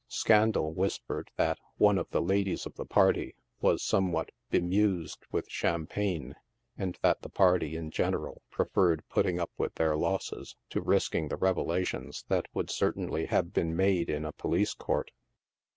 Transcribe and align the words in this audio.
Scandal 0.07 0.73
whispered 0.73 1.29
that 1.35 1.59
one 1.77 1.99
of 1.99 2.09
the 2.09 2.23
ladies 2.23 2.65
of 2.65 2.73
the 2.73 2.87
party 2.87 3.35
was 3.59 3.83
somewhat" 3.83 4.31
bemused" 4.49 5.23
with 5.31 5.45
champagne, 5.47 6.33
and 6.75 6.97
that 7.03 7.21
the 7.21 7.29
party 7.29 7.75
in 7.75 7.91
general 7.91 8.41
pre 8.49 8.65
ferred 8.65 9.01
putting 9.11 9.39
up 9.39 9.51
with 9.59 9.75
their 9.75 9.95
losses 9.95 10.55
to 10.71 10.81
risking 10.81 11.27
the 11.27 11.37
revelations 11.37 12.25
that 12.29 12.47
would 12.51 12.71
certainly 12.71 13.27
have 13.27 13.53
been 13.53 13.75
made 13.75 14.09
in 14.09 14.25
a 14.25 14.31
police 14.33 14.73
court. 14.73 15.11